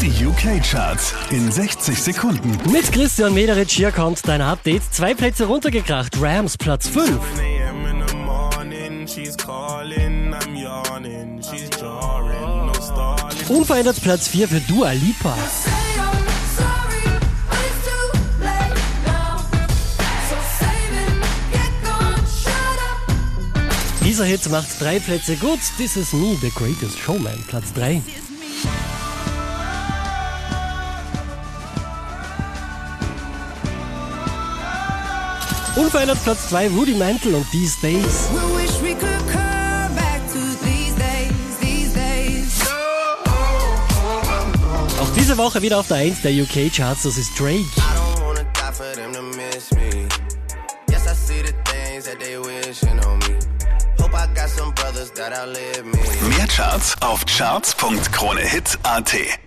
[0.00, 2.56] Die UK-Charts in 60 Sekunden.
[2.70, 4.82] Mit Christian Mederitsch hier kommt dein Update.
[4.92, 6.20] Zwei Plätze runtergekracht.
[6.20, 7.18] Rams Platz 5.
[7.38, 7.84] a.m.
[7.84, 13.46] in the morning, she's calling, I'm yawning, she's jarring, no stalling.
[13.48, 15.34] Unverändert Platz 4 für Dua Lipa.
[24.04, 25.58] Dieser Hit macht drei Plätze gut.
[25.76, 27.42] This is me, the greatest showman.
[27.48, 28.00] Platz 3.
[35.78, 38.26] Unverändert Platz 2 Rudy Mantle und These Days.
[45.00, 47.54] Auch diese Woche wieder auf der 1 der UK Charts, das ist Drake.
[47.54, 50.08] I don't wanna die for them to miss me.
[50.90, 53.38] Yes, I see the things that they wishing on me.
[54.00, 56.00] Hope I got some brothers that outlive me.
[56.36, 59.38] Mehr Charts auf charts.kronehit.at